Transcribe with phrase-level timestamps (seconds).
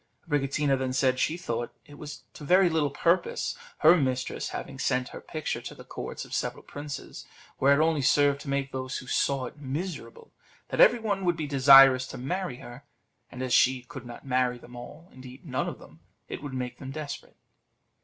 [0.27, 5.09] Abricotina then said she thought it was to very little purpose her mistress having sent
[5.09, 7.27] her picture to the courts of several princes,
[7.59, 10.31] where it only served to make those who saw it miserable;
[10.69, 12.83] that every one would be desirous to marry her,
[13.31, 16.79] and as she could not marry them all, indeed none of them, it would make
[16.79, 17.37] them desperate.